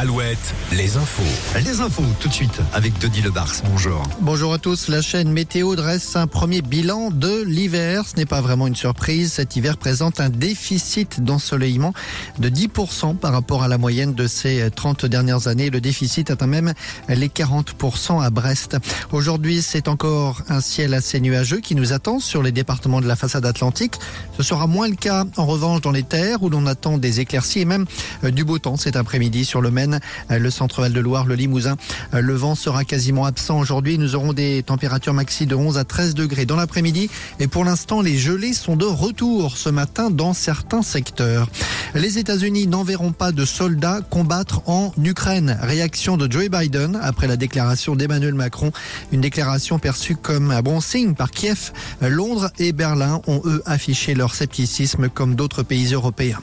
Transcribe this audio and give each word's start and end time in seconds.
Alouette, 0.00 0.54
les 0.70 0.96
infos. 0.96 1.58
Les 1.58 1.80
infos 1.80 2.04
tout 2.20 2.28
de 2.28 2.32
suite 2.32 2.60
avec 2.72 2.96
Denis 3.00 3.20
Lebars. 3.20 3.52
Bonjour. 3.68 4.00
Bonjour 4.20 4.52
à 4.52 4.58
tous. 4.58 4.86
La 4.86 5.02
chaîne 5.02 5.32
Météo 5.32 5.74
dresse 5.74 6.14
un 6.14 6.28
premier 6.28 6.62
bilan 6.62 7.10
de 7.10 7.42
l'hiver. 7.42 8.04
Ce 8.06 8.14
n'est 8.14 8.24
pas 8.24 8.40
vraiment 8.40 8.68
une 8.68 8.76
surprise. 8.76 9.32
Cet 9.32 9.56
hiver 9.56 9.76
présente 9.76 10.20
un 10.20 10.28
déficit 10.28 11.24
d'ensoleillement 11.24 11.94
de 12.38 12.48
10% 12.48 13.16
par 13.16 13.32
rapport 13.32 13.64
à 13.64 13.68
la 13.68 13.76
moyenne 13.76 14.14
de 14.14 14.28
ces 14.28 14.70
30 14.70 15.04
dernières 15.04 15.48
années. 15.48 15.68
Le 15.68 15.80
déficit 15.80 16.30
atteint 16.30 16.46
même 16.46 16.74
les 17.08 17.28
40% 17.28 18.22
à 18.22 18.30
Brest. 18.30 18.76
Aujourd'hui, 19.10 19.62
c'est 19.62 19.88
encore 19.88 20.42
un 20.48 20.60
ciel 20.60 20.94
assez 20.94 21.18
nuageux 21.18 21.58
qui 21.58 21.74
nous 21.74 21.92
attend 21.92 22.20
sur 22.20 22.44
les 22.44 22.52
départements 22.52 23.00
de 23.00 23.08
la 23.08 23.16
façade 23.16 23.46
atlantique. 23.46 23.96
Ce 24.36 24.44
sera 24.44 24.68
moins 24.68 24.86
le 24.86 24.94
cas 24.94 25.24
en 25.36 25.44
revanche 25.44 25.80
dans 25.80 25.90
les 25.90 26.04
terres 26.04 26.44
où 26.44 26.50
l'on 26.50 26.66
attend 26.66 26.98
des 26.98 27.18
éclaircies 27.18 27.62
et 27.62 27.64
même 27.64 27.86
du 28.22 28.44
beau 28.44 28.60
temps 28.60 28.76
cet 28.76 28.94
après-midi 28.94 29.44
sur 29.44 29.60
le 29.60 29.72
Maine, 29.72 29.87
euh, 30.30 30.38
le 30.38 30.50
centre 30.50 30.80
Val 30.80 30.92
de 30.92 31.00
Loire, 31.00 31.26
le 31.26 31.34
Limousin. 31.34 31.76
Euh, 32.14 32.20
le 32.20 32.34
vent 32.34 32.54
sera 32.54 32.84
quasiment 32.84 33.24
absent 33.24 33.58
aujourd'hui. 33.58 33.98
Nous 33.98 34.14
aurons 34.14 34.32
des 34.32 34.62
températures 34.62 35.14
maxi 35.14 35.46
de 35.46 35.54
11 35.54 35.78
à 35.78 35.84
13 35.84 36.14
degrés 36.14 36.46
dans 36.46 36.56
l'après-midi. 36.56 37.10
Et 37.40 37.46
pour 37.46 37.64
l'instant, 37.64 38.00
les 38.00 38.16
gelées 38.18 38.52
sont 38.52 38.76
de 38.76 38.84
retour 38.84 39.56
ce 39.56 39.68
matin 39.68 40.10
dans 40.10 40.32
certains 40.32 40.82
secteurs. 40.82 41.48
Les 41.94 42.18
États-Unis 42.18 42.66
n'enverront 42.66 43.12
pas 43.12 43.32
de 43.32 43.44
soldats 43.44 44.00
combattre 44.08 44.62
en 44.66 44.92
Ukraine. 45.02 45.58
Réaction 45.62 46.16
de 46.16 46.30
Joe 46.30 46.48
Biden 46.48 46.98
après 47.02 47.26
la 47.26 47.36
déclaration 47.36 47.96
d'Emmanuel 47.96 48.34
Macron. 48.34 48.72
Une 49.12 49.20
déclaration 49.20 49.78
perçue 49.78 50.16
comme 50.16 50.50
un 50.50 50.62
bon 50.62 50.80
signe 50.80 51.14
par 51.14 51.30
Kiev. 51.30 51.72
Londres 52.00 52.50
et 52.58 52.72
Berlin 52.72 53.20
ont 53.26 53.40
eux 53.44 53.62
affiché 53.66 54.14
leur 54.14 54.34
scepticisme 54.34 55.08
comme 55.08 55.34
d'autres 55.34 55.62
pays 55.62 55.92
européens. 55.92 56.40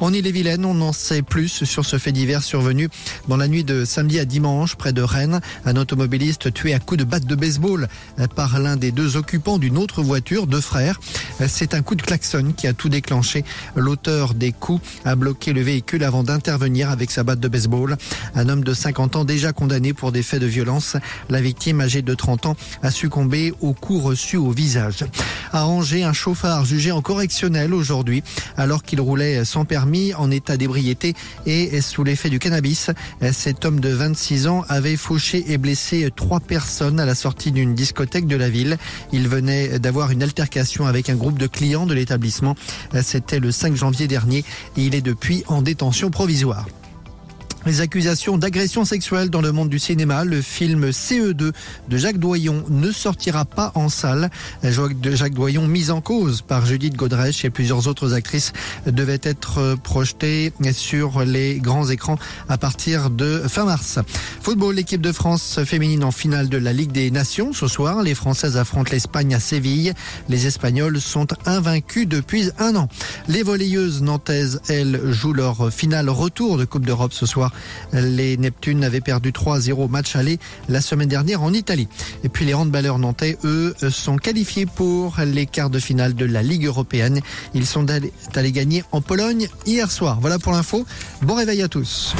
En 0.00 0.12
Ille-et-Vilaine, 0.12 0.64
on 0.64 0.80
en 0.82 0.92
sait 0.92 1.22
plus 1.22 1.64
sur 1.64 1.86
ce 1.86 1.96
fait 1.96 2.12
divers 2.12 2.42
survenu 2.42 2.88
dans 3.28 3.36
la 3.36 3.48
nuit 3.48 3.64
de 3.64 3.86
samedi 3.86 4.18
à 4.18 4.26
dimanche 4.26 4.76
près 4.76 4.92
de 4.92 5.00
Rennes. 5.00 5.40
Un 5.64 5.76
automobiliste 5.76 6.52
tué 6.52 6.74
à 6.74 6.78
coups 6.78 6.98
de 6.98 7.04
batte 7.04 7.24
de 7.24 7.34
baseball 7.34 7.88
par 8.34 8.58
l'un 8.58 8.76
des 8.76 8.92
deux 8.92 9.16
occupants 9.16 9.58
d'une 9.58 9.78
autre 9.78 10.02
voiture, 10.02 10.46
deux 10.46 10.60
frères. 10.60 11.00
C'est 11.48 11.72
un 11.72 11.82
coup 11.82 11.94
de 11.94 12.02
klaxon 12.02 12.52
qui 12.54 12.66
a 12.66 12.74
tout 12.74 12.90
déclenché. 12.90 13.44
L'auteur 13.74 14.34
des 14.34 14.52
coups 14.52 14.86
a 15.06 15.16
bloqué 15.16 15.54
le 15.54 15.62
véhicule 15.62 16.04
avant 16.04 16.22
d'intervenir 16.22 16.90
avec 16.90 17.10
sa 17.10 17.24
batte 17.24 17.40
de 17.40 17.48
baseball. 17.48 17.96
Un 18.34 18.48
homme 18.50 18.64
de 18.64 18.74
50 18.74 19.16
ans 19.16 19.24
déjà 19.24 19.52
condamné 19.52 19.94
pour 19.94 20.12
des 20.12 20.22
faits 20.22 20.40
de 20.40 20.46
violence. 20.46 20.96
La 21.30 21.40
victime, 21.40 21.80
âgée 21.80 22.02
de 22.02 22.14
30 22.14 22.46
ans, 22.46 22.56
a 22.82 22.90
succombé 22.90 23.54
aux 23.62 23.72
coups 23.72 24.04
reçus 24.04 24.36
au 24.36 24.50
visage. 24.50 25.04
À 25.52 25.64
un 25.64 26.12
chauffard 26.12 26.64
jugé 26.64 26.90
en 26.90 27.00
correctionnel 27.00 27.72
aujourd'hui 27.72 28.22
alors 28.56 28.82
qu'il 28.82 29.00
roulait 29.00 29.44
sans 29.44 29.64
permis 29.64 29.85
en 30.16 30.30
état 30.30 30.56
d'ébriété 30.56 31.14
et 31.46 31.80
sous 31.80 32.04
l'effet 32.04 32.28
du 32.28 32.38
cannabis. 32.38 32.90
Cet 33.32 33.64
homme 33.64 33.80
de 33.80 33.88
26 33.88 34.48
ans 34.48 34.64
avait 34.68 34.96
fauché 34.96 35.44
et 35.52 35.58
blessé 35.58 36.10
trois 36.14 36.40
personnes 36.40 36.98
à 36.98 37.06
la 37.06 37.14
sortie 37.14 37.52
d'une 37.52 37.74
discothèque 37.74 38.26
de 38.26 38.36
la 38.36 38.48
ville. 38.48 38.78
Il 39.12 39.28
venait 39.28 39.78
d'avoir 39.78 40.10
une 40.10 40.22
altercation 40.22 40.86
avec 40.86 41.08
un 41.10 41.14
groupe 41.14 41.38
de 41.38 41.46
clients 41.46 41.86
de 41.86 41.94
l'établissement. 41.94 42.56
C'était 43.02 43.38
le 43.38 43.52
5 43.52 43.76
janvier 43.76 44.08
dernier 44.08 44.44
et 44.76 44.82
il 44.82 44.94
est 44.94 45.02
depuis 45.02 45.44
en 45.46 45.62
détention 45.62 46.10
provisoire. 46.10 46.66
Les 47.66 47.80
accusations 47.80 48.38
d'agression 48.38 48.84
sexuelle 48.84 49.28
dans 49.28 49.40
le 49.40 49.50
monde 49.50 49.68
du 49.68 49.80
cinéma, 49.80 50.24
le 50.24 50.40
film 50.40 50.90
CE2 50.90 51.50
de 51.88 51.96
Jacques 51.96 52.18
Doyon 52.20 52.62
ne 52.70 52.92
sortira 52.92 53.44
pas 53.44 53.72
en 53.74 53.88
salle. 53.88 54.30
Jacques 54.62 55.34
Doyon, 55.34 55.66
mise 55.66 55.90
en 55.90 56.00
cause 56.00 56.42
par 56.42 56.64
Judith 56.64 56.94
Godrèche 56.94 57.44
et 57.44 57.50
plusieurs 57.50 57.88
autres 57.88 58.14
actrices, 58.14 58.52
devait 58.86 59.18
être 59.24 59.76
projeté 59.82 60.52
sur 60.72 61.24
les 61.24 61.58
grands 61.58 61.88
écrans 61.88 62.20
à 62.48 62.56
partir 62.56 63.10
de 63.10 63.42
fin 63.48 63.64
mars. 63.64 63.98
Football, 64.42 64.76
l'équipe 64.76 65.00
de 65.00 65.10
France 65.10 65.58
féminine 65.64 66.04
en 66.04 66.12
finale 66.12 66.48
de 66.48 66.58
la 66.58 66.72
Ligue 66.72 66.92
des 66.92 67.10
Nations 67.10 67.52
ce 67.52 67.66
soir. 67.66 68.04
Les 68.04 68.14
Françaises 68.14 68.56
affrontent 68.56 68.92
l'Espagne 68.92 69.34
à 69.34 69.40
Séville. 69.40 69.92
Les 70.28 70.46
Espagnols 70.46 71.00
sont 71.00 71.26
invaincus 71.46 72.06
depuis 72.06 72.48
un 72.60 72.76
an. 72.76 72.88
Les 73.26 73.42
volleyeuses 73.42 74.02
nantaises, 74.02 74.60
elles, 74.68 75.00
jouent 75.10 75.32
leur 75.32 75.72
finale 75.72 76.08
retour 76.10 76.58
de 76.58 76.64
Coupe 76.64 76.86
d'Europe 76.86 77.12
ce 77.12 77.26
soir 77.26 77.50
les 77.92 78.36
Neptunes 78.36 78.84
avaient 78.84 79.00
perdu 79.00 79.30
3-0 79.30 79.88
match 79.90 80.16
aller 80.16 80.38
la 80.68 80.80
semaine 80.80 81.08
dernière 81.08 81.42
en 81.42 81.52
Italie. 81.52 81.88
Et 82.24 82.28
puis 82.28 82.44
les 82.44 82.54
handballeurs 82.54 82.98
nantais, 82.98 83.38
eux, 83.44 83.74
sont 83.90 84.16
qualifiés 84.16 84.66
pour 84.66 85.16
les 85.24 85.46
quarts 85.46 85.70
de 85.70 85.78
finale 85.78 86.14
de 86.14 86.24
la 86.24 86.42
Ligue 86.42 86.66
européenne. 86.66 87.20
Ils 87.54 87.66
sont 87.66 87.86
allés 87.90 88.52
gagner 88.52 88.84
en 88.92 89.00
Pologne 89.00 89.48
hier 89.66 89.90
soir. 89.90 90.18
Voilà 90.20 90.38
pour 90.38 90.52
l'info. 90.52 90.86
Bon 91.22 91.34
réveil 91.34 91.62
à 91.62 91.68
tous. 91.68 92.14